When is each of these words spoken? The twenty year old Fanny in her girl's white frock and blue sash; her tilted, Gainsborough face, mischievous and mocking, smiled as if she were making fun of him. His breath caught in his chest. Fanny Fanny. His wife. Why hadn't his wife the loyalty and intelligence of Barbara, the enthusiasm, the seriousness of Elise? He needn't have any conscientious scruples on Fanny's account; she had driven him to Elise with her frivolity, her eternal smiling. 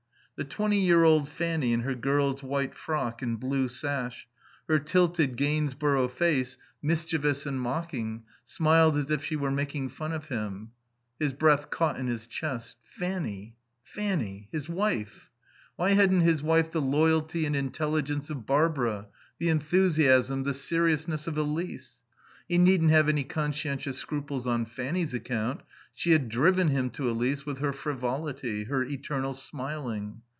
The 0.37 0.45
twenty 0.49 0.79
year 0.79 1.03
old 1.03 1.29
Fanny 1.29 1.71
in 1.71 1.81
her 1.81 1.93
girl's 1.93 2.41
white 2.41 2.73
frock 2.73 3.21
and 3.21 3.39
blue 3.39 3.67
sash; 3.69 4.27
her 4.67 4.79
tilted, 4.79 5.37
Gainsborough 5.37 6.07
face, 6.07 6.57
mischievous 6.81 7.45
and 7.45 7.61
mocking, 7.61 8.23
smiled 8.43 8.97
as 8.97 9.11
if 9.11 9.23
she 9.23 9.35
were 9.35 9.51
making 9.51 9.89
fun 9.89 10.11
of 10.11 10.29
him. 10.29 10.71
His 11.19 11.31
breath 11.31 11.69
caught 11.69 11.99
in 11.99 12.07
his 12.07 12.25
chest. 12.25 12.77
Fanny 12.81 13.55
Fanny. 13.83 14.49
His 14.51 14.67
wife. 14.67 15.29
Why 15.75 15.91
hadn't 15.91 16.21
his 16.21 16.41
wife 16.41 16.71
the 16.71 16.81
loyalty 16.81 17.45
and 17.45 17.55
intelligence 17.55 18.31
of 18.31 18.47
Barbara, 18.47 19.09
the 19.37 19.49
enthusiasm, 19.49 20.41
the 20.41 20.55
seriousness 20.55 21.27
of 21.27 21.37
Elise? 21.37 22.01
He 22.47 22.57
needn't 22.57 22.89
have 22.91 23.07
any 23.07 23.23
conscientious 23.25 23.99
scruples 23.99 24.47
on 24.47 24.65
Fanny's 24.65 25.13
account; 25.13 25.61
she 25.93 26.11
had 26.13 26.27
driven 26.29 26.69
him 26.69 26.89
to 26.89 27.09
Elise 27.11 27.45
with 27.45 27.59
her 27.59 27.71
frivolity, 27.73 28.63
her 28.63 28.83
eternal 28.83 29.35
smiling. 29.35 30.21